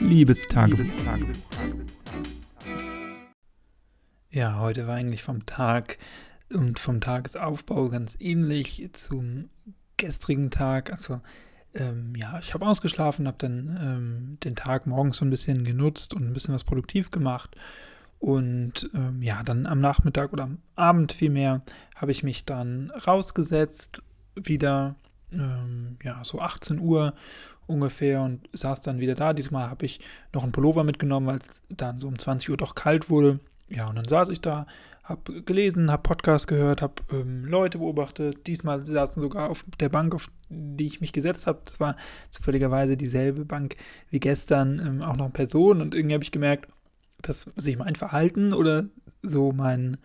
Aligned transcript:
Liebestagebuch. 0.00 0.86
Ja, 4.30 4.58
heute 4.58 4.86
war 4.86 4.96
eigentlich 4.96 5.22
vom 5.22 5.46
Tag 5.46 5.98
und 6.52 6.78
vom 6.78 7.00
Tagesaufbau 7.00 7.88
ganz 7.90 8.16
ähnlich 8.18 8.88
zum 8.92 9.50
gestrigen 9.96 10.50
Tag. 10.50 10.92
Also 10.92 11.20
ähm, 11.74 12.14
ja, 12.16 12.38
ich 12.40 12.54
habe 12.54 12.66
ausgeschlafen, 12.66 13.26
habe 13.26 13.38
dann 13.38 13.78
ähm, 13.80 14.38
den 14.42 14.56
Tag 14.56 14.86
morgens 14.86 15.18
so 15.18 15.24
ein 15.24 15.30
bisschen 15.30 15.64
genutzt 15.64 16.14
und 16.14 16.24
ein 16.24 16.32
bisschen 16.32 16.54
was 16.54 16.64
produktiv 16.64 17.10
gemacht. 17.10 17.56
Und 18.18 18.90
ähm, 18.94 19.22
ja, 19.22 19.42
dann 19.42 19.66
am 19.66 19.80
Nachmittag 19.80 20.32
oder 20.32 20.44
am 20.44 20.58
Abend 20.76 21.12
vielmehr 21.12 21.62
habe 21.94 22.12
ich 22.12 22.22
mich 22.22 22.44
dann 22.44 22.90
rausgesetzt, 22.90 24.02
wieder, 24.34 24.96
ähm, 25.32 25.96
ja, 26.02 26.22
so 26.24 26.40
18 26.40 26.80
Uhr 26.80 27.14
ungefähr 27.70 28.22
und 28.22 28.48
saß 28.52 28.80
dann 28.80 29.00
wieder 29.00 29.14
da. 29.14 29.32
Diesmal 29.32 29.70
habe 29.70 29.86
ich 29.86 30.00
noch 30.32 30.42
einen 30.42 30.52
Pullover 30.52 30.84
mitgenommen, 30.84 31.26
weil 31.26 31.38
es 31.38 31.62
dann 31.68 31.98
so 31.98 32.08
um 32.08 32.18
20 32.18 32.50
Uhr 32.50 32.56
doch 32.56 32.74
kalt 32.74 33.08
wurde. 33.08 33.40
Ja, 33.68 33.88
und 33.88 33.96
dann 33.96 34.08
saß 34.08 34.28
ich 34.30 34.40
da, 34.40 34.66
habe 35.04 35.42
gelesen, 35.42 35.90
habe 35.90 36.02
Podcast 36.02 36.48
gehört, 36.48 36.82
habe 36.82 36.94
ähm, 37.12 37.44
Leute 37.44 37.78
beobachtet. 37.78 38.46
Diesmal 38.46 38.84
saßen 38.84 39.20
sogar 39.20 39.50
auf 39.50 39.64
der 39.78 39.88
Bank, 39.88 40.14
auf 40.14 40.28
die 40.48 40.86
ich 40.86 41.00
mich 41.00 41.12
gesetzt 41.12 41.46
habe. 41.46 41.60
Das 41.64 41.80
war 41.80 41.96
zufälligerweise 42.30 42.96
dieselbe 42.96 43.44
Bank 43.44 43.76
wie 44.10 44.20
gestern, 44.20 44.78
ähm, 44.78 45.02
auch 45.02 45.16
noch 45.16 45.32
Personen. 45.32 45.80
Und 45.80 45.94
irgendwie 45.94 46.14
habe 46.14 46.24
ich 46.24 46.32
gemerkt, 46.32 46.68
dass 47.22 47.50
sich 47.56 47.76
mein 47.76 47.96
Verhalten 47.96 48.52
oder 48.52 48.86
so 49.20 49.52
mein, 49.52 49.98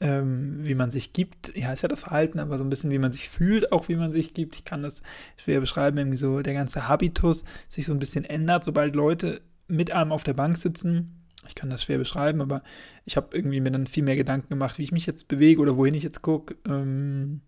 ähm, 0.00 0.58
wie 0.62 0.74
man 0.74 0.90
sich 0.90 1.12
gibt, 1.12 1.56
ja, 1.56 1.72
ist 1.72 1.82
ja 1.82 1.88
das 1.88 2.02
Verhalten, 2.02 2.38
aber 2.38 2.58
so 2.58 2.64
ein 2.64 2.70
bisschen, 2.70 2.90
wie 2.90 2.98
man 2.98 3.12
sich 3.12 3.28
fühlt, 3.28 3.72
auch 3.72 3.88
wie 3.88 3.96
man 3.96 4.12
sich 4.12 4.34
gibt. 4.34 4.56
Ich 4.56 4.64
kann 4.64 4.82
das 4.82 5.02
schwer 5.36 5.60
beschreiben, 5.60 5.96
irgendwie 5.98 6.18
so 6.18 6.42
der 6.42 6.54
ganze 6.54 6.88
Habitus 6.88 7.44
sich 7.68 7.86
so 7.86 7.92
ein 7.92 7.98
bisschen 7.98 8.24
ändert, 8.24 8.64
sobald 8.64 8.94
Leute 8.94 9.40
mit 9.68 9.90
einem 9.90 10.12
auf 10.12 10.22
der 10.22 10.34
Bank 10.34 10.58
sitzen. 10.58 11.22
Ich 11.48 11.54
kann 11.54 11.70
das 11.70 11.84
schwer 11.84 11.98
beschreiben, 11.98 12.40
aber 12.40 12.62
ich 13.04 13.16
habe 13.16 13.36
irgendwie 13.36 13.60
mir 13.60 13.70
dann 13.70 13.86
viel 13.86 14.02
mehr 14.02 14.16
Gedanken 14.16 14.48
gemacht, 14.48 14.78
wie 14.78 14.82
ich 14.82 14.92
mich 14.92 15.06
jetzt 15.06 15.28
bewege 15.28 15.60
oder 15.60 15.76
wohin 15.76 15.94
ich 15.94 16.02
jetzt 16.02 16.22
gucke. 16.22 16.56
Ähm, 16.66 17.40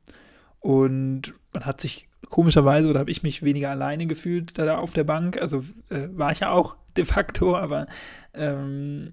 und 0.61 1.35
man 1.53 1.67
hat 1.67 1.81
sich 1.81 2.09
komischerweise 2.29 2.89
oder 2.89 3.01
habe 3.01 3.11
ich 3.11 3.23
mich 3.23 3.43
weniger 3.43 3.71
alleine 3.71 4.07
gefühlt 4.07 4.59
da 4.59 4.79
auf 4.79 4.93
der 4.93 5.05
Bank. 5.05 5.37
Also 5.41 5.65
äh, 5.91 6.09
war 6.13 6.33
ich 6.33 6.41
ja 6.41 6.51
auch 6.51 6.77
de 6.97 7.05
facto, 7.05 7.57
aber 7.57 7.87
ähm, 8.35 9.13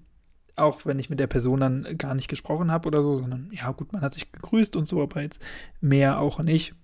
auch 0.56 0.84
wenn 0.86 0.98
ich 0.98 1.10
mit 1.10 1.20
der 1.20 1.26
Person 1.26 1.60
dann 1.60 1.98
gar 1.98 2.14
nicht 2.14 2.28
gesprochen 2.28 2.70
habe 2.70 2.88
oder 2.88 3.02
so, 3.02 3.18
sondern 3.18 3.50
ja 3.52 3.70
gut, 3.72 3.92
man 3.92 4.02
hat 4.02 4.14
sich 4.14 4.32
gegrüßt 4.32 4.74
und 4.76 4.88
so, 4.88 5.02
aber 5.02 5.22
jetzt 5.22 5.40
mehr 5.80 6.18
auch 6.18 6.40
nicht. 6.40 6.74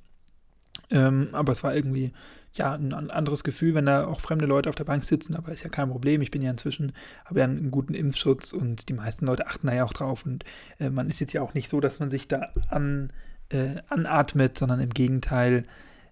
Ähm, 0.91 1.29
aber 1.33 1.53
es 1.53 1.63
war 1.63 1.75
irgendwie 1.75 2.13
ja 2.55 2.75
ein, 2.75 2.93
anderes 2.93 3.45
Gefühl, 3.45 3.75
wenn 3.75 3.87
da 3.87 4.07
auch 4.07 4.21
fremde 4.21 4.45
Leute 4.45 4.69
auf 4.69 4.75
der 4.75 4.85
Bank 4.85 5.05
sitzen, 5.05 5.37
aber 5.37 5.53
ist 5.53 5.65
ja 5.65 5.71
kein 5.71 5.91
Problem. 5.91 6.21
Ich 6.21 6.31
bin 6.31 6.43
ja 6.43 6.51
inzwischen, 6.51 6.93
habe 7.25 7.41
ja 7.41 7.45
einen 7.45 7.71
guten 7.71 7.95
Impfschutz 7.95 8.53
und 8.53 8.89
die 8.89 8.93
meisten 8.93 9.27
Leute 9.27 9.47
achten 9.47 9.67
da 9.67 9.75
ja 9.75 9.85
auch 9.85 9.93
drauf 9.93 10.27
und 10.27 10.45
äh, 10.79 10.91
man 10.91 11.09
ist 11.09 11.21
jetzt 11.21 11.33
ja 11.33 11.41
auch 11.41 11.55
nicht 11.55 11.71
so, 11.71 11.81
dass 11.81 11.99
man 11.99 12.11
sich 12.11 12.29
da 12.29 12.53
an, 12.69 13.11
äh, 13.49 13.77
anatmet, 13.89 14.59
sondern 14.59 14.81
im 14.81 14.91
Gegenteil 14.91 15.65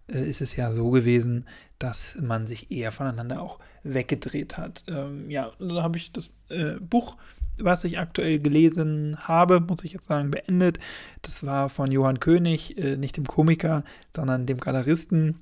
äh, 0.08 0.28
ist 0.28 0.40
es 0.40 0.56
ja 0.56 0.72
so 0.72 0.90
gewesen, 0.90 1.46
dass 1.78 2.16
man 2.20 2.46
sich 2.46 2.70
eher 2.70 2.92
voneinander 2.92 3.42
auch 3.42 3.58
weggedreht 3.82 4.56
hat. 4.56 4.84
Ähm, 4.88 5.30
ja, 5.30 5.50
dann 5.58 5.82
habe 5.82 5.98
ich 5.98 6.12
das 6.12 6.34
äh, 6.48 6.74
Buch, 6.80 7.16
was 7.64 7.84
ich 7.84 7.98
aktuell 7.98 8.38
gelesen 8.38 9.16
habe, 9.20 9.60
muss 9.60 9.84
ich 9.84 9.92
jetzt 9.92 10.08
sagen, 10.08 10.30
beendet. 10.30 10.78
Das 11.22 11.44
war 11.44 11.68
von 11.68 11.90
Johann 11.90 12.20
König, 12.20 12.78
äh, 12.78 12.96
nicht 12.96 13.16
dem 13.16 13.26
Komiker, 13.26 13.84
sondern 14.14 14.46
dem 14.46 14.58
Galeristen. 14.58 15.40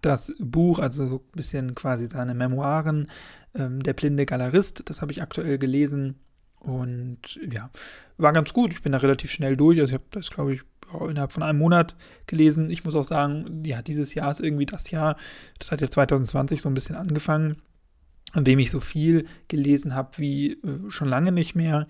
Das 0.00 0.32
Buch, 0.38 0.78
also 0.78 1.06
so 1.06 1.16
ein 1.16 1.32
bisschen 1.36 1.74
quasi 1.74 2.06
seine 2.08 2.34
Memoiren, 2.34 3.08
ähm, 3.54 3.82
Der 3.82 3.92
blinde 3.92 4.26
Galerist, 4.26 4.82
das 4.86 5.02
habe 5.02 5.12
ich 5.12 5.22
aktuell 5.22 5.58
gelesen. 5.58 6.16
Und 6.58 7.38
ja, 7.50 7.70
war 8.16 8.32
ganz 8.32 8.52
gut. 8.52 8.72
Ich 8.72 8.82
bin 8.82 8.92
da 8.92 8.98
relativ 8.98 9.30
schnell 9.30 9.56
durch. 9.56 9.80
Also 9.80 9.90
ich 9.90 9.94
habe 9.94 10.04
das, 10.10 10.30
glaube 10.30 10.54
ich, 10.54 10.62
innerhalb 11.00 11.32
von 11.32 11.42
einem 11.42 11.58
Monat 11.58 11.94
gelesen. 12.26 12.70
Ich 12.70 12.84
muss 12.84 12.94
auch 12.94 13.04
sagen, 13.04 13.64
ja, 13.64 13.82
dieses 13.82 14.14
Jahr 14.14 14.30
ist 14.30 14.40
irgendwie 14.40 14.66
das 14.66 14.90
Jahr, 14.90 15.16
das 15.58 15.70
hat 15.70 15.80
ja 15.80 15.90
2020 15.90 16.62
so 16.62 16.68
ein 16.68 16.74
bisschen 16.74 16.96
angefangen, 16.96 17.56
an 18.32 18.44
dem 18.44 18.58
ich 18.58 18.70
so 18.70 18.80
viel 18.80 19.26
gelesen 19.48 19.94
habe 19.94 20.18
wie 20.18 20.52
äh, 20.52 20.90
schon 20.90 21.08
lange 21.08 21.32
nicht 21.32 21.54
mehr. 21.54 21.86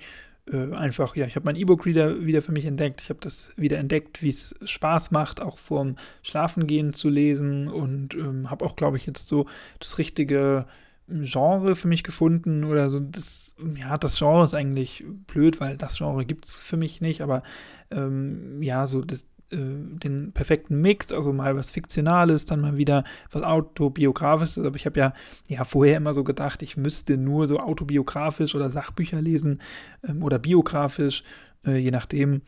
Äh, 0.50 0.72
einfach, 0.74 1.14
ja, 1.14 1.26
ich 1.26 1.36
habe 1.36 1.46
mein 1.46 1.56
E-Book-Reader 1.56 2.24
wieder 2.26 2.42
für 2.42 2.52
mich 2.52 2.64
entdeckt. 2.64 3.00
Ich 3.00 3.10
habe 3.10 3.20
das 3.20 3.50
wieder 3.56 3.78
entdeckt, 3.78 4.22
wie 4.22 4.30
es 4.30 4.54
Spaß 4.64 5.12
macht, 5.12 5.40
auch 5.40 5.58
vorm 5.58 5.96
Schlafengehen 6.22 6.92
zu 6.92 7.08
lesen 7.08 7.68
und 7.68 8.14
ähm, 8.14 8.50
habe 8.50 8.64
auch, 8.64 8.74
glaube 8.74 8.96
ich, 8.96 9.06
jetzt 9.06 9.28
so 9.28 9.46
das 9.78 9.98
richtige 9.98 10.66
Genre 11.08 11.76
für 11.76 11.88
mich 11.88 12.02
gefunden 12.02 12.64
oder 12.64 12.90
so. 12.90 12.98
Das, 12.98 13.54
ja, 13.76 13.96
das 13.96 14.18
Genre 14.18 14.44
ist 14.44 14.54
eigentlich 14.54 15.04
blöd, 15.26 15.60
weil 15.60 15.76
das 15.76 15.98
Genre 15.98 16.24
gibt 16.24 16.46
es 16.46 16.58
für 16.58 16.76
mich 16.76 17.00
nicht, 17.00 17.20
aber 17.20 17.42
ähm, 17.90 18.62
ja, 18.62 18.86
so 18.86 19.02
das, 19.02 19.26
den 19.56 20.32
perfekten 20.32 20.80
Mix, 20.80 21.12
also 21.12 21.32
mal 21.32 21.56
was 21.56 21.70
Fiktionales, 21.70 22.44
dann 22.44 22.60
mal 22.60 22.76
wieder 22.76 23.04
was 23.30 23.42
Autobiografisches. 23.42 24.64
Aber 24.64 24.76
ich 24.76 24.86
habe 24.86 24.98
ja, 24.98 25.14
ja 25.48 25.64
vorher 25.64 25.96
immer 25.96 26.14
so 26.14 26.24
gedacht, 26.24 26.62
ich 26.62 26.76
müsste 26.76 27.16
nur 27.16 27.46
so 27.46 27.58
autobiografisch 27.58 28.54
oder 28.54 28.70
Sachbücher 28.70 29.20
lesen 29.20 29.60
ähm, 30.06 30.22
oder 30.22 30.38
biografisch, 30.38 31.22
äh, 31.66 31.76
je 31.76 31.90
nachdem 31.90 32.42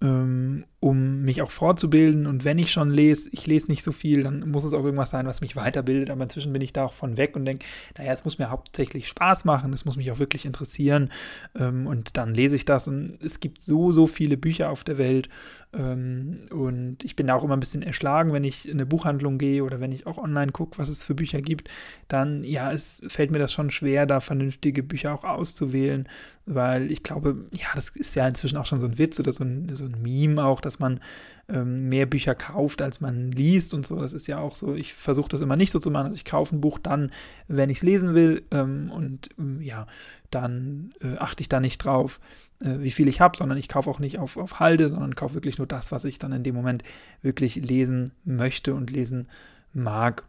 ähm, 0.00 0.64
um 0.80 1.22
mich 1.22 1.42
auch 1.42 1.50
fortzubilden. 1.50 2.26
Und 2.26 2.44
wenn 2.44 2.58
ich 2.58 2.70
schon 2.70 2.90
lese, 2.90 3.28
ich 3.32 3.46
lese 3.46 3.66
nicht 3.66 3.82
so 3.82 3.90
viel, 3.90 4.22
dann 4.22 4.48
muss 4.48 4.62
es 4.62 4.72
auch 4.72 4.84
irgendwas 4.84 5.10
sein, 5.10 5.26
was 5.26 5.40
mich 5.40 5.56
weiterbildet. 5.56 6.10
Aber 6.10 6.22
inzwischen 6.22 6.52
bin 6.52 6.62
ich 6.62 6.72
da 6.72 6.84
auch 6.84 6.92
von 6.92 7.16
weg 7.16 7.34
und 7.34 7.44
denke, 7.44 7.66
naja, 7.96 8.12
es 8.12 8.24
muss 8.24 8.38
mir 8.38 8.50
hauptsächlich 8.50 9.08
Spaß 9.08 9.44
machen, 9.44 9.72
es 9.72 9.84
muss 9.84 9.96
mich 9.96 10.12
auch 10.12 10.20
wirklich 10.20 10.44
interessieren. 10.44 11.10
Ähm, 11.58 11.86
und 11.86 12.16
dann 12.16 12.32
lese 12.32 12.54
ich 12.54 12.64
das. 12.64 12.86
Und 12.86 13.18
es 13.24 13.40
gibt 13.40 13.60
so, 13.60 13.90
so 13.90 14.06
viele 14.06 14.36
Bücher 14.36 14.70
auf 14.70 14.84
der 14.84 14.98
Welt. 14.98 15.28
Ähm, 15.72 16.46
und 16.50 17.04
ich 17.04 17.14
bin 17.14 17.26
da 17.26 17.34
auch 17.34 17.44
immer 17.44 17.56
ein 17.56 17.60
bisschen 17.60 17.82
erschlagen, 17.82 18.32
wenn 18.32 18.44
ich 18.44 18.66
in 18.66 18.74
eine 18.74 18.86
Buchhandlung 18.86 19.36
gehe 19.36 19.64
oder 19.64 19.80
wenn 19.80 19.92
ich 19.92 20.06
auch 20.06 20.16
online 20.16 20.52
gucke, 20.52 20.78
was 20.78 20.88
es 20.88 21.04
für 21.04 21.14
Bücher 21.14 21.42
gibt. 21.42 21.68
Dann, 22.08 22.42
ja, 22.44 22.72
es 22.72 23.02
fällt 23.08 23.30
mir 23.30 23.38
das 23.38 23.52
schon 23.52 23.70
schwer, 23.70 24.06
da 24.06 24.20
vernünftige 24.20 24.82
Bücher 24.82 25.12
auch 25.12 25.24
auszuwählen, 25.24 26.08
weil 26.46 26.90
ich 26.90 27.02
glaube, 27.02 27.48
ja, 27.52 27.66
das 27.74 27.90
ist 27.90 28.14
ja 28.14 28.26
inzwischen 28.26 28.56
auch 28.56 28.64
schon 28.64 28.80
so 28.80 28.86
ein 28.86 28.96
Witz 28.96 29.20
oder 29.20 29.32
so 29.32 29.44
ein, 29.44 29.68
so 29.74 29.84
ein 29.84 30.00
Meme 30.02 30.42
auch, 30.42 30.62
dass 30.68 30.78
man 30.78 31.00
ähm, 31.48 31.88
mehr 31.88 32.06
Bücher 32.06 32.34
kauft, 32.34 32.82
als 32.82 33.00
man 33.00 33.32
liest 33.32 33.74
und 33.74 33.86
so. 33.86 33.96
Das 33.96 34.12
ist 34.12 34.26
ja 34.26 34.38
auch 34.38 34.54
so, 34.54 34.74
ich 34.74 34.94
versuche 34.94 35.30
das 35.30 35.40
immer 35.40 35.56
nicht 35.56 35.72
so 35.72 35.78
zu 35.78 35.90
machen. 35.90 36.06
Also 36.06 36.16
ich 36.16 36.24
kaufe 36.24 36.54
ein 36.54 36.60
Buch 36.60 36.78
dann, 36.78 37.10
wenn 37.48 37.70
ich 37.70 37.78
es 37.78 37.82
lesen 37.82 38.14
will 38.14 38.44
ähm, 38.50 38.90
und 38.90 39.30
ähm, 39.38 39.60
ja, 39.62 39.86
dann 40.30 40.92
äh, 41.00 41.16
achte 41.16 41.40
ich 41.40 41.48
da 41.48 41.58
nicht 41.58 41.78
drauf, 41.78 42.20
äh, 42.60 42.78
wie 42.80 42.90
viel 42.90 43.08
ich 43.08 43.20
habe, 43.20 43.36
sondern 43.36 43.58
ich 43.58 43.68
kaufe 43.68 43.90
auch 43.90 43.98
nicht 43.98 44.18
auf, 44.18 44.36
auf 44.36 44.60
Halde, 44.60 44.90
sondern 44.90 45.14
kaufe 45.14 45.34
wirklich 45.34 45.58
nur 45.58 45.66
das, 45.66 45.90
was 45.90 46.04
ich 46.04 46.18
dann 46.18 46.32
in 46.32 46.44
dem 46.44 46.54
Moment 46.54 46.84
wirklich 47.22 47.56
lesen 47.56 48.12
möchte 48.24 48.74
und 48.74 48.90
lesen 48.90 49.28
mag. 49.72 50.24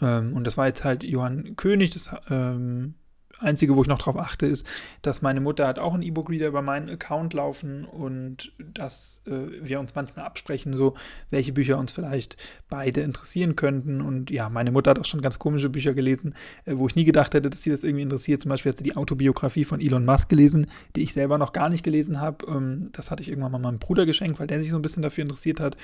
Ähm, 0.00 0.32
und 0.32 0.44
das 0.44 0.56
war 0.56 0.66
jetzt 0.66 0.84
halt 0.84 1.04
Johann 1.04 1.56
König, 1.56 1.90
das 1.90 2.10
ähm, 2.30 2.94
Einzige, 3.42 3.76
wo 3.76 3.82
ich 3.82 3.88
noch 3.88 3.98
drauf 3.98 4.16
achte, 4.16 4.46
ist, 4.46 4.66
dass 5.02 5.22
meine 5.22 5.40
Mutter 5.40 5.66
hat 5.66 5.78
auch 5.78 5.94
einen 5.94 6.02
E-Book-Reader 6.02 6.48
über 6.48 6.62
meinen 6.62 6.88
Account 6.88 7.34
laufen 7.34 7.84
und 7.84 8.52
dass 8.58 9.22
äh, 9.26 9.32
wir 9.62 9.80
uns 9.80 9.94
manchmal 9.94 10.24
absprechen, 10.24 10.76
so 10.76 10.94
welche 11.30 11.52
Bücher 11.52 11.78
uns 11.78 11.92
vielleicht 11.92 12.36
beide 12.68 13.02
interessieren 13.02 13.56
könnten. 13.56 14.00
Und 14.00 14.30
ja, 14.30 14.48
meine 14.48 14.70
Mutter 14.70 14.90
hat 14.90 14.98
auch 14.98 15.04
schon 15.04 15.22
ganz 15.22 15.38
komische 15.38 15.68
Bücher 15.68 15.94
gelesen, 15.94 16.34
äh, 16.64 16.74
wo 16.76 16.86
ich 16.86 16.96
nie 16.96 17.04
gedacht 17.04 17.34
hätte, 17.34 17.50
dass 17.50 17.62
sie 17.62 17.70
das 17.70 17.84
irgendwie 17.84 18.02
interessiert. 18.02 18.42
Zum 18.42 18.48
Beispiel 18.50 18.70
hat 18.70 18.78
sie 18.78 18.84
die 18.84 18.96
Autobiografie 18.96 19.64
von 19.64 19.80
Elon 19.80 20.04
Musk 20.04 20.28
gelesen, 20.28 20.66
die 20.96 21.02
ich 21.02 21.12
selber 21.12 21.38
noch 21.38 21.52
gar 21.52 21.68
nicht 21.68 21.84
gelesen 21.84 22.20
habe. 22.20 22.46
Ähm, 22.46 22.90
das 22.92 23.10
hatte 23.10 23.22
ich 23.22 23.28
irgendwann 23.28 23.52
mal 23.52 23.58
meinem 23.58 23.78
Bruder 23.78 24.06
geschenkt, 24.06 24.40
weil 24.40 24.46
der 24.46 24.60
sich 24.60 24.70
so 24.70 24.76
ein 24.76 24.82
bisschen 24.82 25.02
dafür 25.02 25.22
interessiert 25.22 25.60
hat. 25.60 25.76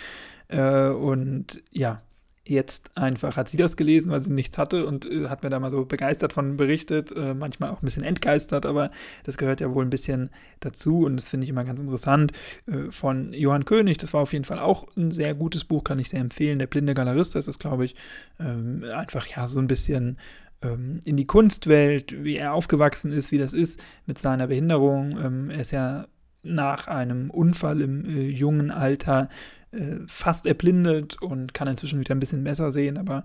Äh, 0.48 0.88
und 0.88 1.62
ja, 1.70 2.02
jetzt 2.48 2.96
einfach 2.96 3.36
hat 3.36 3.48
sie 3.48 3.56
das 3.56 3.76
gelesen, 3.76 4.10
weil 4.10 4.22
sie 4.22 4.32
nichts 4.32 4.58
hatte 4.58 4.86
und 4.86 5.06
äh, 5.06 5.28
hat 5.28 5.42
mir 5.42 5.50
da 5.50 5.60
mal 5.60 5.70
so 5.70 5.84
begeistert 5.84 6.32
von 6.32 6.56
berichtet, 6.56 7.12
äh, 7.12 7.34
manchmal 7.34 7.70
auch 7.70 7.82
ein 7.82 7.84
bisschen 7.84 8.02
entgeistert, 8.02 8.66
aber 8.66 8.90
das 9.24 9.36
gehört 9.36 9.60
ja 9.60 9.72
wohl 9.74 9.84
ein 9.84 9.90
bisschen 9.90 10.30
dazu 10.60 11.04
und 11.04 11.16
das 11.16 11.30
finde 11.30 11.44
ich 11.44 11.50
immer 11.50 11.64
ganz 11.64 11.80
interessant. 11.80 12.32
Äh, 12.66 12.90
von 12.90 13.32
Johann 13.32 13.64
König, 13.64 13.98
das 13.98 14.14
war 14.14 14.22
auf 14.22 14.32
jeden 14.32 14.44
Fall 14.44 14.58
auch 14.58 14.86
ein 14.96 15.10
sehr 15.10 15.34
gutes 15.34 15.64
Buch, 15.64 15.84
kann 15.84 15.98
ich 15.98 16.08
sehr 16.08 16.20
empfehlen. 16.20 16.58
Der 16.58 16.66
blinde 16.66 16.94
Galerist, 16.94 17.34
das 17.34 17.48
ist, 17.48 17.58
glaube 17.58 17.84
ich, 17.84 17.94
ähm, 18.40 18.84
einfach 18.94 19.26
ja 19.26 19.46
so 19.46 19.60
ein 19.60 19.66
bisschen 19.66 20.18
ähm, 20.62 21.00
in 21.04 21.16
die 21.16 21.26
Kunstwelt, 21.26 22.24
wie 22.24 22.36
er 22.36 22.54
aufgewachsen 22.54 23.12
ist, 23.12 23.30
wie 23.32 23.38
das 23.38 23.52
ist 23.52 23.82
mit 24.06 24.18
seiner 24.18 24.46
Behinderung. 24.46 25.18
Ähm, 25.18 25.50
er 25.50 25.60
ist 25.60 25.70
ja 25.70 26.06
nach 26.42 26.86
einem 26.86 27.30
Unfall 27.30 27.80
im 27.80 28.04
äh, 28.04 28.28
jungen 28.28 28.70
Alter 28.70 29.28
äh, 29.72 29.96
fast 30.06 30.46
erblindet 30.46 31.20
und 31.20 31.54
kann 31.54 31.68
inzwischen 31.68 32.00
wieder 32.00 32.14
ein 32.14 32.20
bisschen 32.20 32.44
besser 32.44 32.72
sehen, 32.72 32.98
aber 32.98 33.24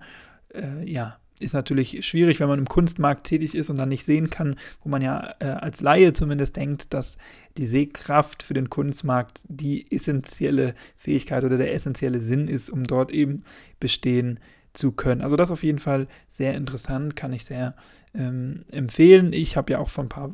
äh, 0.54 0.90
ja, 0.90 1.18
ist 1.40 1.54
natürlich 1.54 2.06
schwierig, 2.06 2.40
wenn 2.40 2.48
man 2.48 2.60
im 2.60 2.68
Kunstmarkt 2.68 3.26
tätig 3.26 3.56
ist 3.56 3.70
und 3.70 3.78
dann 3.78 3.90
nicht 3.90 4.06
sehen 4.06 4.30
kann, 4.30 4.56
wo 4.84 4.90
man 4.90 5.02
ja 5.02 5.34
äh, 5.40 5.46
als 5.46 5.82
Laie 5.82 6.14
zumindest 6.14 6.56
denkt, 6.56 6.94
dass 6.94 7.18
die 7.58 7.66
Sehkraft 7.66 8.44
für 8.44 8.54
den 8.54 8.70
Kunstmarkt 8.70 9.42
die 9.48 9.92
essentielle 9.92 10.76
Fähigkeit 10.98 11.44
oder 11.44 11.58
der 11.58 11.74
essentielle 11.74 12.20
Sinn 12.20 12.48
ist, 12.48 12.70
um 12.70 12.84
dort 12.84 13.12
eben 13.12 13.44
bestehen 13.80 14.40
zu 14.74 14.92
können. 14.92 15.22
Also 15.22 15.36
das 15.36 15.52
auf 15.52 15.64
jeden 15.64 15.80
Fall 15.80 16.08
sehr 16.30 16.56
interessant, 16.56 17.16
kann 17.16 17.34
ich 17.34 17.46
sehr 17.46 17.76
ähm, 18.14 18.66
empfehlen. 18.72 19.34
Ich 19.34 19.58
habe 19.58 19.74
ja 19.74 19.80
auch 19.80 19.90
von 19.90 20.06
ein 20.06 20.10
paar 20.10 20.32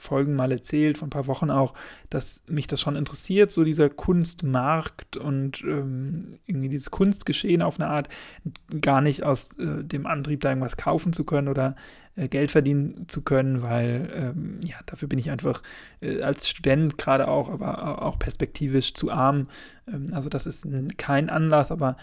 Folgen 0.00 0.34
mal 0.34 0.52
erzählt, 0.52 0.98
vor 0.98 1.06
ein 1.06 1.10
paar 1.10 1.26
Wochen 1.26 1.50
auch, 1.50 1.74
dass 2.08 2.42
mich 2.46 2.66
das 2.66 2.80
schon 2.80 2.96
interessiert, 2.96 3.50
so 3.50 3.64
dieser 3.64 3.88
Kunstmarkt 3.88 5.16
und 5.16 5.62
ähm, 5.62 6.38
irgendwie 6.46 6.68
dieses 6.68 6.90
Kunstgeschehen 6.90 7.62
auf 7.62 7.78
eine 7.78 7.88
Art, 7.88 8.08
gar 8.80 9.00
nicht 9.00 9.22
aus 9.22 9.58
äh, 9.58 9.84
dem 9.84 10.06
Antrieb, 10.06 10.40
da 10.40 10.48
irgendwas 10.50 10.76
kaufen 10.76 11.12
zu 11.12 11.24
können 11.24 11.48
oder 11.48 11.76
äh, 12.16 12.28
Geld 12.28 12.50
verdienen 12.50 13.06
zu 13.08 13.22
können, 13.22 13.62
weil 13.62 14.10
ähm, 14.14 14.58
ja, 14.62 14.76
dafür 14.86 15.08
bin 15.08 15.18
ich 15.18 15.30
einfach 15.30 15.62
äh, 16.00 16.22
als 16.22 16.48
Student 16.48 16.98
gerade 16.98 17.28
auch, 17.28 17.48
aber 17.48 18.02
auch 18.02 18.18
perspektivisch 18.18 18.94
zu 18.94 19.10
arm. 19.10 19.48
Ähm, 19.88 20.10
also 20.12 20.28
das 20.28 20.46
ist 20.46 20.66
kein 20.96 21.30
Anlass, 21.30 21.70
aber 21.70 21.96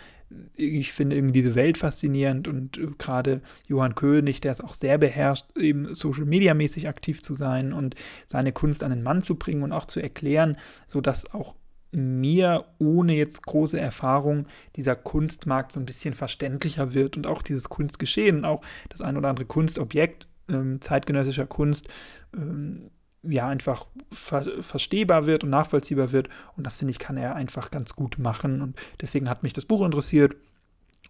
ich 0.55 0.91
finde 0.91 1.15
irgendwie 1.15 1.41
diese 1.41 1.55
Welt 1.55 1.77
faszinierend 1.77 2.47
und 2.47 2.77
äh, 2.77 2.87
gerade 2.97 3.41
Johann 3.67 3.95
König, 3.95 4.41
der 4.41 4.51
es 4.51 4.61
auch 4.61 4.73
sehr 4.73 4.97
beherrscht, 4.97 5.45
eben 5.57 5.93
Social 5.95 6.25
Media 6.25 6.53
mäßig 6.53 6.87
aktiv 6.87 7.23
zu 7.23 7.33
sein 7.33 7.73
und 7.73 7.95
seine 8.25 8.51
Kunst 8.51 8.83
an 8.83 8.91
den 8.91 9.03
Mann 9.03 9.23
zu 9.23 9.35
bringen 9.35 9.63
und 9.63 9.71
auch 9.71 9.85
zu 9.85 9.99
erklären, 9.99 10.57
sodass 10.87 11.33
auch 11.33 11.55
mir 11.91 12.65
ohne 12.79 13.15
jetzt 13.15 13.43
große 13.43 13.79
Erfahrung 13.79 14.47
dieser 14.75 14.95
Kunstmarkt 14.95 15.71
so 15.71 15.79
ein 15.79 15.85
bisschen 15.85 16.13
verständlicher 16.13 16.93
wird 16.93 17.17
und 17.17 17.27
auch 17.27 17.41
dieses 17.41 17.69
Kunstgeschehen, 17.69 18.45
auch 18.45 18.61
das 18.89 19.01
ein 19.01 19.17
oder 19.17 19.29
andere 19.29 19.45
Kunstobjekt 19.45 20.27
ähm, 20.49 20.81
zeitgenössischer 20.81 21.45
Kunst, 21.45 21.87
ähm, 22.33 22.91
ja, 23.23 23.47
einfach 23.47 23.85
ver 24.11 24.45
verstehbar 24.61 25.25
wird 25.25 25.43
und 25.43 25.49
nachvollziehbar 25.49 26.11
wird. 26.11 26.29
Und 26.55 26.65
das 26.65 26.77
finde 26.77 26.91
ich, 26.91 26.99
kann 26.99 27.17
er 27.17 27.35
einfach 27.35 27.71
ganz 27.71 27.95
gut 27.95 28.19
machen. 28.19 28.61
Und 28.61 28.77
deswegen 29.01 29.29
hat 29.29 29.43
mich 29.43 29.53
das 29.53 29.65
Buch 29.65 29.83
interessiert. 29.83 30.35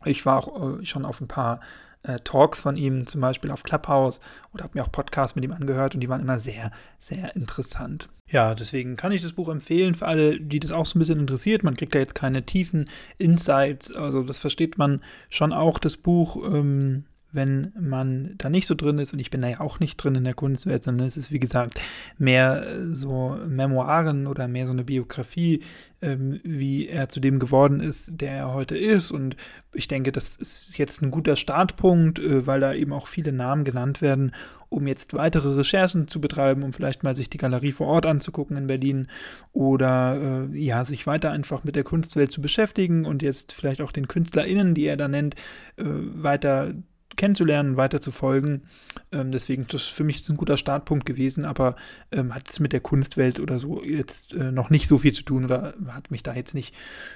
Ich 0.06 0.26
war 0.26 0.38
auch 0.38 0.80
äh, 0.80 0.86
schon 0.86 1.06
auf 1.06 1.22
ein 1.22 1.28
paar 1.28 1.60
äh, 2.08 2.20
Talks 2.24 2.62
von 2.62 2.78
ihm, 2.78 3.06
zum 3.06 3.22
Beispiel 3.22 3.52
auf 3.52 3.64
Clubhouse, 3.64 4.20
oder 4.54 4.64
habe 4.64 4.78
mir 4.78 4.84
auch 4.84 4.92
Podcasts 4.92 5.36
mit 5.36 5.44
ihm 5.44 5.52
angehört 5.52 5.94
und 5.94 6.02
die 6.02 6.10
waren 6.10 6.22
immer 6.22 6.40
sehr, 6.40 6.72
sehr 7.00 7.36
interessant. 7.36 8.10
Ja, 8.30 8.56
deswegen 8.56 8.98
kann 8.98 9.12
ich 9.12 9.22
das 9.22 9.34
Buch 9.34 9.48
empfehlen 9.48 9.96
für 9.96 10.08
alle, 10.08 10.40
die 10.40 10.60
das 10.60 10.74
auch 10.74 10.86
so 10.86 10.98
ein 10.98 11.00
bisschen 11.00 11.20
interessiert. 11.20 11.64
Man 11.64 11.78
kriegt 11.78 11.96
da 11.96 12.00
jetzt 12.00 12.16
keine 12.16 12.46
tiefen 12.46 12.90
Insights, 13.18 13.94
also 13.94 14.24
das 14.24 14.40
versteht 14.40 14.78
man 14.78 15.02
schon 15.30 15.54
auch, 15.54 15.80
das 15.80 15.98
Buch. 15.98 16.36
Ähm, 16.44 17.06
wenn 17.38 17.72
man 17.80 18.34
da 18.38 18.50
nicht 18.50 18.68
so 18.68 18.76
drin 18.76 19.00
ist, 19.00 19.14
und 19.14 19.20
ich 19.20 19.32
bin 19.32 19.42
da 19.42 19.48
ja 19.48 19.60
auch 19.62 19.80
nicht 19.80 19.96
drin 19.96 20.16
in 20.16 20.26
der 20.26 20.34
Kunstwelt, 20.34 20.84
sondern 20.84 21.08
es 21.08 21.16
ist, 21.16 21.32
wie 21.32 21.40
gesagt, 21.40 21.80
mehr 22.18 22.68
äh, 22.68 22.94
so 22.94 23.38
Memoiren 23.48 24.28
oder 24.28 24.50
mehr 24.50 24.66
so 24.66 24.74
eine 24.74 24.84
Biografie, 24.84 25.64
ähm, 26.02 26.42
wie 26.44 26.88
er 26.88 27.08
zu 27.08 27.22
dem 27.22 27.40
geworden 27.40 27.80
ist, 27.80 28.12
der 28.14 28.32
er 28.32 28.54
heute 28.54 28.78
ist. 28.78 29.12
Und 29.12 29.38
ich 29.74 29.88
denke, 29.88 30.12
das 30.12 30.36
ist 30.36 30.78
jetzt 30.78 31.02
ein 31.02 31.12
guter 31.12 31.38
Startpunkt, 31.38 32.20
äh, 32.20 32.46
weil 32.46 32.60
da 32.60 32.74
eben 32.74 32.92
auch 32.92 33.08
viele 33.08 33.32
Namen 33.32 33.64
genannt 33.64 34.02
werden, 34.02 34.34
um 34.70 34.88
jetzt 34.88 35.14
weitere 35.14 35.56
Recherchen 35.56 36.08
zu 36.08 36.20
betreiben, 36.20 36.64
um 36.64 36.74
vielleicht 36.74 37.04
mal 37.04 37.16
sich 37.16 37.30
die 37.30 37.38
Galerie 37.38 37.72
vor 37.72 37.88
Ort 37.88 38.06
anzugucken 38.06 38.58
in 38.58 38.68
Berlin 38.68 39.08
oder 39.54 40.50
äh, 40.52 40.58
ja, 40.58 40.84
sich 40.84 41.08
weiter 41.08 41.32
einfach 41.32 41.64
mit 41.64 41.76
der 41.76 41.84
Kunstwelt 41.84 42.32
zu 42.32 42.42
beschäftigen 42.42 43.06
und 43.06 43.22
jetzt 43.22 43.54
vielleicht 43.54 43.82
auch 43.82 43.92
den 43.92 44.08
KünstlerInnen, 44.08 44.74
die 44.74 44.86
er 44.86 44.98
da 44.98 45.08
nennt, 45.08 45.36
äh, 45.78 45.84
weiter 45.86 46.74
kennenzulernen, 47.18 47.76
weiter 47.76 48.00
zu 48.00 48.12
folgen. 48.12 48.64
Ähm, 49.12 49.32
deswegen 49.32 49.64
ist 49.64 49.74
das 49.74 49.84
für 49.84 50.04
mich 50.04 50.28
ein 50.30 50.38
guter 50.38 50.58
Startpunkt 50.58 51.06
gewesen, 51.06 51.44
aber 51.44 51.76
ähm, 52.12 52.34
hat 52.34 52.50
es 52.50 52.60
mit 52.60 52.72
der 52.72 52.80
Kunstwelt 52.80 53.40
oder 53.40 53.60
so 53.60 53.84
jetzt 53.84 54.34
äh, 54.34 54.52
noch 54.52 54.70
nicht 54.70 54.88
so 54.88 54.98
viel 54.98 55.14
zu 55.14 55.24
tun 55.24 55.46
oder 55.46 55.74
hat 55.88 56.12
mich 56.12 56.24
da 56.24 56.34
jetzt 56.34 56.54
nicht 56.54 56.74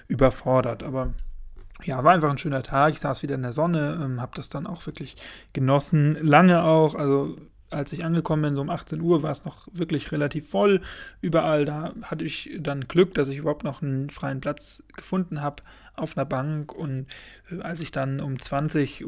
überfordert. 0.07 0.83
Aber 0.83 1.13
ja, 1.83 2.03
war 2.03 2.13
einfach 2.13 2.29
ein 2.29 2.37
schöner 2.37 2.63
Tag. 2.63 2.93
Ich 2.93 2.99
saß 2.99 3.23
wieder 3.23 3.35
in 3.35 3.43
der 3.43 3.53
Sonne, 3.53 3.99
ähm, 4.03 4.21
habe 4.21 4.33
das 4.35 4.49
dann 4.49 4.67
auch 4.67 4.85
wirklich 4.85 5.15
genossen. 5.53 6.17
Lange 6.21 6.63
auch, 6.63 6.95
also 6.95 7.37
als 7.69 7.93
ich 7.93 8.03
angekommen 8.03 8.41
bin, 8.41 8.55
so 8.55 8.61
um 8.61 8.69
18 8.69 9.01
Uhr, 9.01 9.23
war 9.23 9.31
es 9.31 9.45
noch 9.45 9.67
wirklich 9.71 10.11
relativ 10.11 10.49
voll 10.49 10.81
überall. 11.21 11.65
Da 11.65 11.93
hatte 12.03 12.25
ich 12.25 12.51
dann 12.59 12.87
Glück, 12.87 13.13
dass 13.13 13.29
ich 13.29 13.37
überhaupt 13.37 13.63
noch 13.63 13.81
einen 13.81 14.09
freien 14.09 14.41
Platz 14.41 14.83
gefunden 14.95 15.41
habe 15.41 15.63
auf 16.01 16.17
einer 16.17 16.25
Bank 16.25 16.73
und 16.73 17.07
äh, 17.51 17.61
als 17.61 17.79
ich 17.79 17.91
dann 17.91 18.19
um 18.19 18.35
20.30 18.35 19.05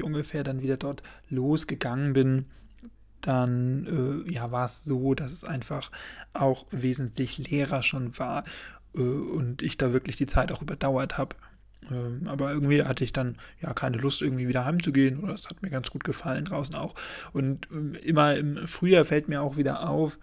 Uhr 0.00 0.06
ungefähr 0.06 0.44
dann 0.44 0.62
wieder 0.62 0.76
dort 0.76 1.02
losgegangen 1.28 2.12
bin, 2.12 2.46
dann 3.20 4.24
äh, 4.26 4.32
ja, 4.32 4.50
war 4.50 4.66
es 4.66 4.84
so, 4.84 5.14
dass 5.14 5.32
es 5.32 5.44
einfach 5.44 5.90
auch 6.32 6.66
wesentlich 6.70 7.38
leerer 7.38 7.82
schon 7.82 8.18
war 8.18 8.44
äh, 8.94 9.00
und 9.00 9.62
ich 9.62 9.76
da 9.76 9.92
wirklich 9.92 10.16
die 10.16 10.26
Zeit 10.26 10.52
auch 10.52 10.62
überdauert 10.62 11.18
habe. 11.18 11.36
Ähm, 11.90 12.22
aber 12.26 12.52
irgendwie 12.52 12.82
hatte 12.84 13.04
ich 13.04 13.12
dann 13.12 13.36
ja 13.60 13.72
keine 13.74 13.98
Lust, 13.98 14.22
irgendwie 14.22 14.48
wieder 14.48 14.64
heimzugehen. 14.64 15.20
Oder 15.20 15.34
es 15.34 15.48
hat 15.48 15.62
mir 15.62 15.70
ganz 15.70 15.90
gut 15.90 16.04
gefallen 16.04 16.44
draußen 16.44 16.74
auch. 16.74 16.94
Und 17.32 17.68
ähm, 17.72 17.94
immer 17.94 18.36
im 18.36 18.66
Frühjahr 18.66 19.04
fällt 19.04 19.28
mir 19.28 19.42
auch 19.42 19.56
wieder 19.56 19.88
auf, 19.88 20.18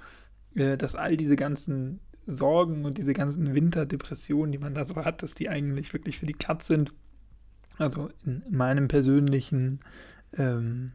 äh, 0.56 0.78
dass 0.78 0.96
all 0.96 1.18
diese 1.18 1.36
ganzen 1.36 2.00
Sorgen 2.30 2.86
und 2.86 2.98
diese 2.98 3.14
ganzen 3.14 3.54
Winterdepressionen, 3.54 4.52
die 4.52 4.58
man 4.58 4.74
da 4.74 4.86
so 4.86 4.96
hat, 4.96 5.24
dass 5.24 5.34
die 5.34 5.50
eigentlich 5.50 5.94
wirklich 5.94 6.20
für 6.20 6.26
die 6.26 6.34
Katz 6.34 6.68
sind. 6.68 6.94
Also 7.78 8.10
in 8.26 8.44
meinem 8.50 8.88
persönlichen 8.88 9.80
ähm, 10.38 10.92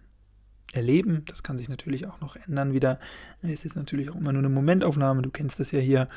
Erleben, 0.73 1.25
das 1.27 1.43
kann 1.43 1.57
sich 1.57 1.69
natürlich 1.69 2.07
auch 2.07 2.21
noch 2.21 2.37
ändern 2.37 2.73
wieder. 2.73 2.99
Es 3.43 3.65
ist 3.65 3.77
natürlich 3.77 4.11
auch 4.11 4.17
immer 4.17 4.33
nur 4.33 4.41
eine 4.41 4.49
Momentaufnahme, 4.49 5.23
du 5.23 5.31
kennst 5.31 5.61
das 5.61 5.71
ja 5.71 5.81
hier. 5.81 6.09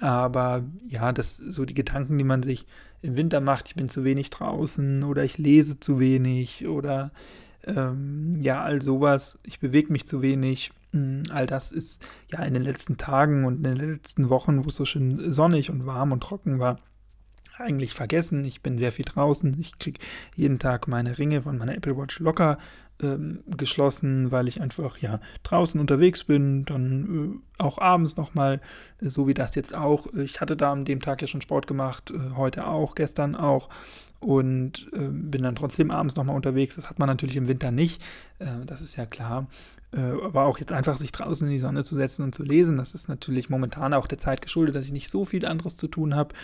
Aber 0.00 0.64
ja, 0.88 1.12
das 1.12 1.36
so 1.36 1.64
die 1.64 1.74
Gedanken, 1.74 2.16
die 2.16 2.24
man 2.24 2.42
sich 2.42 2.66
im 3.02 3.16
Winter 3.16 3.40
macht, 3.40 3.68
ich 3.68 3.74
bin 3.74 3.88
zu 3.88 4.04
wenig 4.04 4.30
draußen 4.30 5.04
oder 5.04 5.24
ich 5.24 5.38
lese 5.38 5.78
zu 5.78 6.00
wenig 6.00 6.66
oder 6.66 7.12
ähm, 7.64 8.36
ja, 8.40 8.62
all 8.62 8.82
sowas, 8.82 9.38
ich 9.44 9.60
bewege 9.60 9.92
mich 9.92 10.06
zu 10.06 10.22
wenig 10.22 10.72
hm, 10.92 11.22
all 11.30 11.46
das 11.46 11.72
ist 11.72 12.04
ja 12.32 12.42
in 12.42 12.54
den 12.54 12.62
letzten 12.62 12.96
Tagen 12.96 13.44
und 13.44 13.56
in 13.56 13.62
den 13.62 13.76
letzten 13.76 14.28
Wochen, 14.28 14.64
wo 14.64 14.68
es 14.68 14.76
so 14.76 14.84
schön 14.84 15.32
sonnig 15.32 15.70
und 15.70 15.86
warm 15.86 16.12
und 16.12 16.22
trocken 16.22 16.58
war, 16.58 16.78
eigentlich 17.58 17.94
vergessen. 17.94 18.44
Ich 18.44 18.62
bin 18.62 18.78
sehr 18.78 18.92
viel 18.92 19.04
draußen. 19.04 19.56
Ich 19.60 19.78
kriege 19.78 20.00
jeden 20.34 20.58
Tag 20.58 20.88
meine 20.88 21.18
Ringe 21.18 21.42
von 21.42 21.58
meiner 21.58 21.76
Apple 21.76 21.96
Watch 21.96 22.18
locker 22.18 22.58
ähm, 23.02 23.40
geschlossen, 23.56 24.30
weil 24.30 24.48
ich 24.48 24.60
einfach 24.60 24.98
ja 24.98 25.20
draußen 25.42 25.80
unterwegs 25.80 26.24
bin, 26.24 26.64
dann 26.64 27.42
äh, 27.58 27.62
auch 27.62 27.78
abends 27.78 28.16
nochmal, 28.16 28.60
äh, 29.00 29.08
so 29.08 29.26
wie 29.26 29.34
das 29.34 29.54
jetzt 29.54 29.74
auch. 29.74 30.06
Ich 30.14 30.40
hatte 30.40 30.56
da 30.56 30.72
an 30.72 30.84
dem 30.84 31.00
Tag 31.00 31.20
ja 31.20 31.26
schon 31.26 31.40
Sport 31.40 31.66
gemacht, 31.66 32.10
äh, 32.10 32.36
heute 32.36 32.66
auch, 32.66 32.94
gestern 32.94 33.34
auch 33.34 33.68
und 34.20 34.90
äh, 34.92 35.08
bin 35.08 35.42
dann 35.42 35.56
trotzdem 35.56 35.90
abends 35.90 36.14
nochmal 36.14 36.36
unterwegs. 36.36 36.76
Das 36.76 36.88
hat 36.90 36.98
man 36.98 37.08
natürlich 37.08 37.36
im 37.36 37.48
Winter 37.48 37.70
nicht, 37.70 38.02
äh, 38.38 38.64
das 38.66 38.82
ist 38.82 38.96
ja 38.96 39.06
klar. 39.06 39.46
Äh, 39.92 40.00
aber 40.00 40.44
auch 40.44 40.58
jetzt 40.58 40.72
einfach 40.72 40.98
sich 40.98 41.10
draußen 41.10 41.48
in 41.48 41.52
die 41.52 41.58
Sonne 41.58 41.82
zu 41.82 41.96
setzen 41.96 42.22
und 42.22 42.34
zu 42.34 42.44
lesen, 42.44 42.76
das 42.76 42.94
ist 42.94 43.08
natürlich 43.08 43.50
momentan 43.50 43.92
auch 43.92 44.06
der 44.06 44.18
Zeit 44.18 44.40
geschuldet, 44.40 44.76
dass 44.76 44.84
ich 44.84 44.92
nicht 44.92 45.10
so 45.10 45.24
viel 45.24 45.44
anderes 45.44 45.76
zu 45.76 45.88
tun 45.88 46.14
habe. 46.14 46.34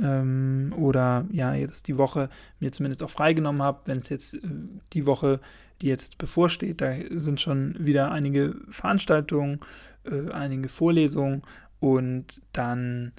Ähm, 0.00 0.72
oder 0.76 1.26
ja, 1.32 1.54
jetzt 1.54 1.88
die 1.88 1.98
Woche 1.98 2.28
mir 2.60 2.70
zumindest 2.70 3.02
auch 3.02 3.10
freigenommen 3.10 3.62
habe, 3.62 3.80
wenn 3.86 3.98
es 3.98 4.08
jetzt 4.08 4.34
äh, 4.34 4.40
die 4.92 5.06
Woche, 5.06 5.40
die 5.82 5.88
jetzt 5.88 6.16
bevorsteht, 6.18 6.80
da 6.80 6.94
sind 7.10 7.40
schon 7.40 7.76
wieder 7.78 8.10
einige 8.12 8.54
Veranstaltungen, 8.70 9.60
äh, 10.04 10.30
einige 10.30 10.68
Vorlesungen 10.68 11.42
und 11.80 12.40
dann 12.52 13.12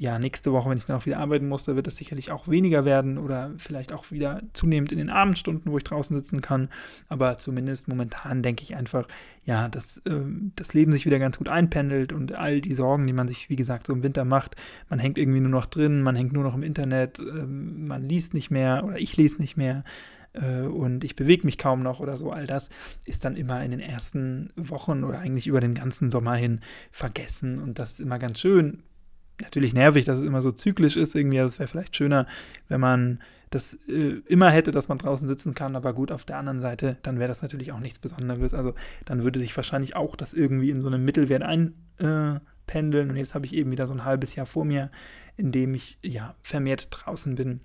ja, 0.00 0.18
nächste 0.18 0.50
Woche, 0.52 0.70
wenn 0.70 0.78
ich 0.78 0.86
dann 0.86 0.96
auch 0.96 1.04
wieder 1.04 1.18
arbeiten 1.18 1.46
muss, 1.46 1.66
da 1.66 1.76
wird 1.76 1.86
das 1.86 1.96
sicherlich 1.96 2.30
auch 2.30 2.48
weniger 2.48 2.86
werden 2.86 3.18
oder 3.18 3.52
vielleicht 3.58 3.92
auch 3.92 4.10
wieder 4.10 4.40
zunehmend 4.54 4.92
in 4.92 4.98
den 4.98 5.10
Abendstunden, 5.10 5.70
wo 5.70 5.76
ich 5.76 5.84
draußen 5.84 6.16
sitzen 6.16 6.40
kann. 6.40 6.70
Aber 7.08 7.36
zumindest 7.36 7.86
momentan 7.86 8.42
denke 8.42 8.62
ich 8.62 8.76
einfach, 8.76 9.06
ja, 9.44 9.68
dass 9.68 9.98
äh, 10.06 10.22
das 10.56 10.72
Leben 10.72 10.92
sich 10.92 11.04
wieder 11.04 11.18
ganz 11.18 11.36
gut 11.36 11.50
einpendelt 11.50 12.14
und 12.14 12.32
all 12.32 12.62
die 12.62 12.72
Sorgen, 12.72 13.06
die 13.06 13.12
man 13.12 13.28
sich, 13.28 13.50
wie 13.50 13.56
gesagt, 13.56 13.86
so 13.86 13.92
im 13.92 14.02
Winter 14.02 14.24
macht, 14.24 14.56
man 14.88 14.98
hängt 14.98 15.18
irgendwie 15.18 15.40
nur 15.40 15.50
noch 15.50 15.66
drin, 15.66 16.00
man 16.00 16.16
hängt 16.16 16.32
nur 16.32 16.44
noch 16.44 16.54
im 16.54 16.62
Internet, 16.62 17.18
äh, 17.18 17.44
man 17.44 18.08
liest 18.08 18.32
nicht 18.32 18.50
mehr 18.50 18.84
oder 18.86 18.98
ich 18.98 19.18
lese 19.18 19.38
nicht 19.38 19.58
mehr 19.58 19.84
äh, 20.32 20.62
und 20.62 21.04
ich 21.04 21.16
bewege 21.16 21.44
mich 21.44 21.58
kaum 21.58 21.82
noch 21.82 22.00
oder 22.00 22.16
so, 22.16 22.30
all 22.30 22.46
das 22.46 22.68
ist 23.06 23.24
dann 23.24 23.36
immer 23.36 23.62
in 23.62 23.70
den 23.70 23.80
ersten 23.80 24.50
Wochen 24.56 25.04
oder 25.04 25.18
eigentlich 25.18 25.46
über 25.46 25.60
den 25.60 25.74
ganzen 25.74 26.10
Sommer 26.10 26.34
hin 26.34 26.60
vergessen 26.90 27.58
und 27.58 27.78
das 27.78 27.92
ist 27.92 28.00
immer 28.00 28.18
ganz 28.18 28.40
schön, 28.40 28.82
natürlich 29.40 29.74
nervig, 29.74 30.04
dass 30.04 30.18
es 30.18 30.24
immer 30.24 30.42
so 30.42 30.52
zyklisch 30.52 30.96
ist 30.96 31.14
irgendwie. 31.14 31.40
Also 31.40 31.54
es 31.54 31.58
wäre 31.58 31.68
vielleicht 31.68 31.96
schöner, 31.96 32.26
wenn 32.68 32.80
man 32.80 33.20
das 33.50 33.74
äh, 33.88 34.20
immer 34.26 34.50
hätte, 34.50 34.70
dass 34.70 34.88
man 34.88 34.98
draußen 34.98 35.26
sitzen 35.26 35.54
kann. 35.54 35.76
Aber 35.76 35.92
gut, 35.92 36.12
auf 36.12 36.24
der 36.24 36.38
anderen 36.38 36.60
Seite, 36.60 36.98
dann 37.02 37.18
wäre 37.18 37.28
das 37.28 37.42
natürlich 37.42 37.72
auch 37.72 37.80
nichts 37.80 37.98
Besonderes. 37.98 38.54
Also 38.54 38.74
dann 39.04 39.24
würde 39.24 39.40
sich 39.40 39.56
wahrscheinlich 39.56 39.96
auch 39.96 40.16
das 40.16 40.34
irgendwie 40.34 40.70
in 40.70 40.82
so 40.82 40.88
einem 40.88 41.04
Mittelwert 41.04 41.42
einpendeln. 41.42 43.08
Äh, 43.08 43.10
Und 43.10 43.16
jetzt 43.16 43.34
habe 43.34 43.46
ich 43.46 43.54
eben 43.54 43.70
wieder 43.70 43.86
so 43.86 43.92
ein 43.92 44.04
halbes 44.04 44.34
Jahr 44.34 44.46
vor 44.46 44.64
mir, 44.64 44.90
in 45.36 45.52
dem 45.52 45.74
ich 45.74 45.98
ja 46.02 46.36
vermehrt 46.42 46.88
draußen 46.90 47.34
bin. 47.34 47.60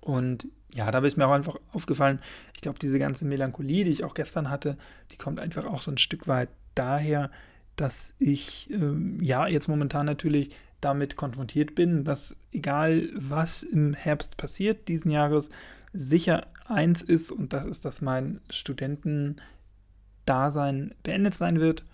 Und 0.00 0.48
ja, 0.76 0.90
da 0.90 0.98
ist 0.98 1.16
mir 1.16 1.26
auch 1.26 1.32
einfach 1.32 1.56
aufgefallen, 1.72 2.20
ich 2.54 2.60
glaube, 2.60 2.78
diese 2.78 2.98
ganze 2.98 3.24
Melancholie, 3.24 3.84
die 3.84 3.92
ich 3.92 4.04
auch 4.04 4.12
gestern 4.12 4.50
hatte, 4.50 4.76
die 5.10 5.16
kommt 5.16 5.40
einfach 5.40 5.64
auch 5.64 5.80
so 5.80 5.90
ein 5.90 5.98
Stück 5.98 6.28
weit 6.28 6.50
daher, 6.74 7.30
dass 7.76 8.12
ich 8.18 8.68
ähm, 8.70 9.22
ja 9.22 9.46
jetzt 9.46 9.68
momentan 9.68 10.04
natürlich 10.04 10.54
damit 10.82 11.16
konfrontiert 11.16 11.74
bin, 11.74 12.04
dass 12.04 12.36
egal 12.52 13.08
was 13.14 13.62
im 13.62 13.94
Herbst 13.94 14.36
passiert 14.36 14.88
diesen 14.88 15.10
Jahres, 15.10 15.48
sicher 15.94 16.46
eins 16.66 17.00
ist 17.00 17.32
und 17.32 17.54
das 17.54 17.64
ist, 17.64 17.86
dass 17.86 18.02
mein 18.02 18.42
Studentendasein 18.50 20.94
beendet 21.02 21.36
sein 21.36 21.58
wird. 21.58 21.86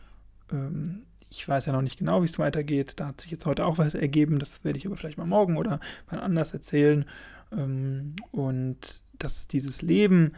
Ähm, 0.50 1.04
ich 1.32 1.48
weiß 1.48 1.66
ja 1.66 1.72
noch 1.72 1.82
nicht 1.82 1.98
genau, 1.98 2.22
wie 2.22 2.26
es 2.26 2.38
weitergeht. 2.38 3.00
Da 3.00 3.08
hat 3.08 3.20
sich 3.22 3.30
jetzt 3.30 3.46
heute 3.46 3.64
auch 3.64 3.78
was 3.78 3.94
ergeben. 3.94 4.38
Das 4.38 4.64
werde 4.64 4.78
ich 4.78 4.86
aber 4.86 4.96
vielleicht 4.96 5.16
mal 5.16 5.26
morgen 5.26 5.56
oder 5.56 5.80
mal 6.10 6.20
anders 6.20 6.52
erzählen. 6.52 7.06
Ähm, 7.52 8.16
und 8.30 9.00
dass 9.18 9.46
dieses 9.46 9.80
Leben 9.80 10.32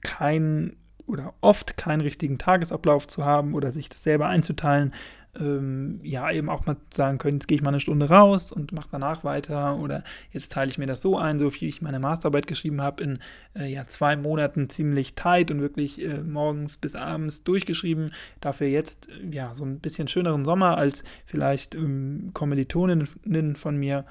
kein 0.00 0.76
oder 1.06 1.34
oft 1.40 1.76
keinen 1.76 2.00
richtigen 2.00 2.38
Tagesablauf 2.38 3.06
zu 3.06 3.24
haben 3.24 3.54
oder 3.54 3.72
sich 3.72 3.88
das 3.88 4.02
selber 4.02 4.26
einzuteilen, 4.26 4.94
ähm, 5.38 6.00
ja, 6.02 6.30
eben 6.30 6.48
auch 6.48 6.66
mal 6.66 6.76
sagen 6.92 7.18
können, 7.18 7.36
jetzt 7.36 7.48
gehe 7.48 7.56
ich 7.56 7.62
mal 7.62 7.70
eine 7.70 7.80
Stunde 7.80 8.08
raus 8.08 8.52
und 8.52 8.72
mache 8.72 8.88
danach 8.90 9.24
weiter 9.24 9.76
oder 9.76 10.04
jetzt 10.30 10.52
teile 10.52 10.70
ich 10.70 10.78
mir 10.78 10.86
das 10.86 11.02
so 11.02 11.18
ein, 11.18 11.38
so 11.38 11.52
wie 11.54 11.68
ich 11.68 11.82
meine 11.82 11.98
Masterarbeit 11.98 12.46
geschrieben 12.46 12.80
habe, 12.80 13.02
in 13.02 13.18
äh, 13.54 13.66
ja, 13.66 13.86
zwei 13.86 14.16
Monaten 14.16 14.68
ziemlich 14.68 15.14
tight 15.14 15.50
und 15.50 15.60
wirklich 15.60 16.04
äh, 16.04 16.22
morgens 16.22 16.76
bis 16.76 16.94
abends 16.94 17.42
durchgeschrieben. 17.44 18.12
Dafür 18.40 18.68
jetzt 18.68 19.08
ja 19.30 19.54
so 19.54 19.64
ein 19.64 19.80
bisschen 19.80 20.08
schöneren 20.08 20.44
Sommer 20.44 20.76
als 20.78 21.04
vielleicht 21.26 21.74
ähm, 21.74 22.30
Kommilitoninnen 22.34 23.56
von 23.56 23.76
mir, 23.76 24.04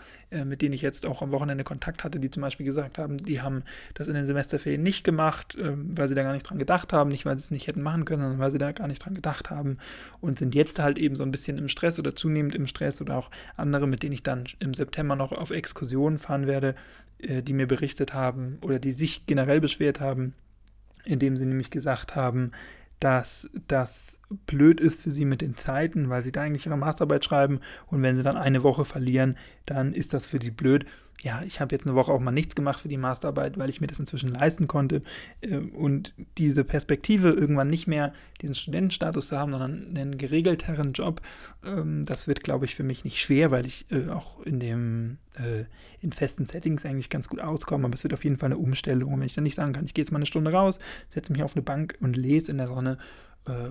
mit 0.44 0.62
denen 0.62 0.74
ich 0.74 0.82
jetzt 0.82 1.06
auch 1.06 1.22
am 1.22 1.32
Wochenende 1.32 1.64
Kontakt 1.64 2.04
hatte, 2.04 2.20
die 2.20 2.30
zum 2.30 2.42
Beispiel 2.42 2.66
gesagt 2.66 2.98
haben, 2.98 3.18
die 3.18 3.42
haben 3.42 3.64
das 3.94 4.08
in 4.08 4.14
den 4.14 4.28
Semesterferien 4.28 4.84
nicht 4.84 5.04
gemacht, 5.04 5.58
ähm, 5.60 5.98
weil 5.98 6.10
sie 6.10 6.16
da 6.16 6.24
gar 6.24 6.34
nicht 6.34 6.50
dran 6.50 6.58
gedacht 6.58 6.92
haben, 6.92 7.10
nicht 7.10 7.26
weil 7.26 7.38
sie 7.38 7.44
es 7.44 7.52
nicht 7.52 7.68
hätten 7.68 7.82
machen 7.82 8.06
können, 8.06 8.22
sondern 8.22 8.40
weil 8.40 8.52
sie 8.52 8.58
da 8.58 8.72
gar 8.74 8.88
nicht 8.88 9.04
dran 9.04 9.16
gedacht 9.16 9.50
haben 9.50 9.78
und 10.20 10.40
sind 10.40 10.54
jetzt 10.54 10.80
halt 10.80 10.98
eben 10.98 11.16
so 11.16 11.24
ein 11.24 11.32
bisschen 11.32 11.58
im 11.58 11.70
Stress 11.70 11.98
oder 11.98 12.16
zunehmend 12.16 12.56
im 12.56 12.68
Stress 12.68 13.02
oder 13.02 13.18
auch 13.18 13.32
andere, 13.56 13.88
mit 13.88 14.04
denen 14.04 14.14
ich 14.14 14.24
dann 14.24 14.46
im 14.60 14.74
September 14.74 15.16
noch 15.16 15.32
auf 15.32 15.52
Exkursionen 15.52 16.20
fahren 16.20 16.46
werde, 16.46 16.76
äh, 17.20 17.42
die 17.42 17.54
mir 17.54 17.68
berichtet 17.68 18.14
haben 18.14 18.58
oder 18.62 18.80
die 18.80 18.92
sich 18.92 19.26
generell 19.28 19.62
beschwert 19.62 20.00
haben, 20.00 20.34
indem 21.06 21.38
sie 21.38 21.46
nämlich 21.46 21.72
gesagt 21.72 22.16
haben, 22.16 22.52
dass 23.00 23.50
das 23.68 24.18
blöd 24.46 24.80
ist 24.80 25.02
für 25.02 25.12
sie 25.12 25.26
mit 25.26 25.42
den 25.42 25.56
Zeiten, 25.56 26.10
weil 26.10 26.24
sie 26.24 26.32
da 26.32 26.42
eigentlich 26.42 26.66
ihre 26.66 26.78
Masterarbeit 26.78 27.24
schreiben. 27.24 27.60
Und 27.88 28.02
wenn 28.02 28.16
sie 28.16 28.24
dann 28.24 28.38
eine 28.38 28.64
Woche 28.64 28.86
verlieren, 28.86 29.38
dann 29.66 29.94
ist 29.94 30.14
das 30.14 30.28
für 30.28 30.42
sie 30.42 30.52
blöd 30.52 30.86
ja, 31.22 31.42
ich 31.44 31.60
habe 31.60 31.74
jetzt 31.74 31.88
eine 31.88 31.96
Woche 31.96 32.12
auch 32.12 32.20
mal 32.20 32.32
nichts 32.32 32.54
gemacht 32.54 32.80
für 32.80 32.90
die 32.90 32.98
Masterarbeit, 32.98 33.58
weil 33.58 33.70
ich 33.70 33.82
mir 33.82 33.88
das 33.88 34.00
inzwischen 34.00 34.30
leisten 34.30 34.68
konnte. 34.68 35.02
Äh, 35.42 35.58
und 35.58 36.14
diese 36.38 36.64
Perspektive, 36.64 37.30
irgendwann 37.30 37.70
nicht 37.70 37.88
mehr 37.88 38.14
diesen 38.42 38.56
Studentenstatus 38.56 39.30
zu 39.30 39.38
haben, 39.38 39.52
sondern 39.52 39.96
einen 39.96 40.18
geregelteren 40.18 40.94
Job, 40.94 41.22
ähm, 41.66 42.06
das 42.06 42.28
wird, 42.28 42.44
glaube 42.44 42.66
ich, 42.66 42.76
für 42.76 42.84
mich 42.84 43.04
nicht 43.04 43.20
schwer, 43.20 43.50
weil 43.50 43.66
ich 43.66 43.88
äh, 43.92 44.10
auch 44.10 44.42
in 44.46 44.60
dem 44.60 45.18
äh, 45.36 45.66
in 46.02 46.12
festen 46.12 46.46
Settings 46.46 46.86
eigentlich 46.86 47.10
ganz 47.10 47.28
gut 47.28 47.40
auskomme. 47.40 47.86
Aber 47.86 47.96
es 47.96 48.04
wird 48.04 48.14
auf 48.14 48.24
jeden 48.24 48.38
Fall 48.38 48.48
eine 48.48 48.58
Umstellung. 48.58 49.14
Und 49.14 49.20
wenn 49.20 49.28
ich 49.28 49.36
dann 49.36 49.44
nicht 49.44 49.56
sagen 49.56 49.74
kann, 49.74 49.86
ich 49.86 49.96
gehe 49.96 50.04
jetzt 50.04 50.12
mal 50.12 50.20
eine 50.20 50.28
Stunde 50.28 50.52
raus, 50.52 50.78
setze 51.10 51.32
mich 51.32 51.42
auf 51.42 51.56
eine 51.56 51.64
Bank 51.64 51.96
und 52.00 52.16
lese 52.16 52.52
in 52.52 52.58
der 52.58 52.68
Sonne 52.68 52.98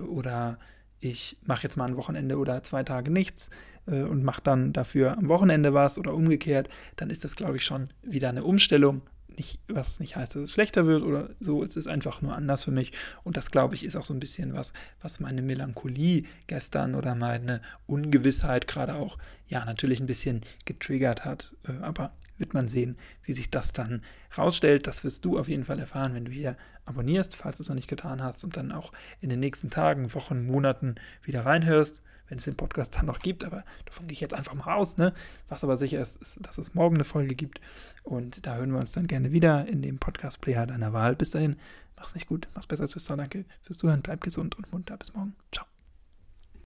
oder 0.09 0.57
ich 0.99 1.37
mache 1.45 1.63
jetzt 1.63 1.77
mal 1.77 1.85
ein 1.85 1.97
Wochenende 1.97 2.37
oder 2.37 2.63
zwei 2.63 2.83
Tage 2.83 3.11
nichts 3.11 3.49
äh, 3.87 4.01
und 4.01 4.23
mache 4.23 4.41
dann 4.41 4.73
dafür 4.73 5.17
am 5.17 5.27
Wochenende 5.27 5.73
was 5.73 5.97
oder 5.97 6.13
umgekehrt, 6.13 6.69
dann 6.95 7.09
ist 7.09 7.23
das, 7.23 7.35
glaube 7.35 7.57
ich, 7.57 7.65
schon 7.65 7.89
wieder 8.01 8.29
eine 8.29 8.43
Umstellung. 8.43 9.01
Nicht, 9.35 9.59
was 9.67 9.99
nicht 9.99 10.15
heißt, 10.15 10.35
dass 10.35 10.43
es 10.43 10.51
schlechter 10.51 10.87
wird 10.87 11.03
oder 11.03 11.29
so, 11.39 11.63
es 11.63 11.75
ist 11.75 11.87
einfach 11.87 12.23
nur 12.23 12.35
anders 12.35 12.63
für 12.63 12.71
mich. 12.71 12.91
Und 13.23 13.37
das, 13.37 13.51
glaube 13.51 13.75
ich, 13.75 13.83
ist 13.85 13.95
auch 13.95 14.05
so 14.05 14.13
ein 14.13 14.19
bisschen 14.19 14.53
was, 14.53 14.73
was 14.99 15.19
meine 15.19 15.43
Melancholie 15.43 16.23
gestern 16.47 16.95
oder 16.95 17.13
meine 17.13 17.61
Ungewissheit 17.85 18.67
gerade 18.67 18.95
auch, 18.95 19.19
ja, 19.47 19.63
natürlich 19.63 19.99
ein 19.99 20.07
bisschen 20.07 20.41
getriggert 20.65 21.23
hat. 21.23 21.53
Äh, 21.67 21.83
aber 21.83 22.13
wird 22.37 22.53
man 22.53 22.67
sehen, 22.67 22.97
wie 23.23 23.33
sich 23.33 23.49
das 23.49 23.71
dann 23.71 24.01
rausstellt. 24.37 24.87
Das 24.87 25.03
wirst 25.03 25.25
du 25.25 25.37
auf 25.39 25.47
jeden 25.47 25.63
Fall 25.63 25.79
erfahren, 25.79 26.13
wenn 26.13 26.25
du 26.25 26.31
hier 26.31 26.57
abonnierst, 26.85 27.35
falls 27.35 27.57
du 27.57 27.63
es 27.63 27.69
noch 27.69 27.75
nicht 27.75 27.89
getan 27.89 28.21
hast 28.23 28.43
und 28.43 28.57
dann 28.57 28.71
auch 28.71 28.91
in 29.21 29.29
den 29.29 29.39
nächsten 29.39 29.69
Tagen, 29.69 30.13
Wochen, 30.13 30.45
Monaten 30.45 30.95
wieder 31.23 31.45
reinhörst, 31.45 32.01
wenn 32.29 32.37
es 32.37 32.45
den 32.45 32.55
Podcast 32.55 32.95
dann 32.95 33.05
noch 33.05 33.19
gibt. 33.19 33.43
Aber 33.43 33.63
davon 33.85 34.07
gehe 34.07 34.13
ich 34.13 34.21
jetzt 34.21 34.33
einfach 34.33 34.53
mal 34.53 34.75
aus. 34.75 34.97
Ne? 34.97 35.13
Was 35.49 35.63
aber 35.63 35.77
sicher 35.77 36.01
ist, 36.01 36.17
ist, 36.17 36.39
dass 36.45 36.57
es 36.57 36.75
morgen 36.75 36.95
eine 36.95 37.03
Folge 37.03 37.35
gibt. 37.35 37.61
Und 38.03 38.45
da 38.45 38.55
hören 38.55 38.71
wir 38.71 38.79
uns 38.79 38.91
dann 38.91 39.07
gerne 39.07 39.31
wieder 39.31 39.67
in 39.67 39.81
dem 39.81 39.99
Podcast-Player 39.99 40.67
deiner 40.67 40.93
Wahl. 40.93 41.15
Bis 41.15 41.31
dahin, 41.31 41.57
mach's 41.95 42.15
nicht 42.15 42.27
gut, 42.27 42.47
mach's 42.53 42.67
besser, 42.67 42.87
Tschüss, 42.87 43.05
danke 43.05 43.45
fürs 43.61 43.77
Zuhören, 43.77 44.01
bleib 44.01 44.21
gesund 44.21 44.57
und 44.57 44.71
munter. 44.71 44.97
Bis 44.97 45.13
morgen. 45.13 45.35
Ciao. 45.51 45.65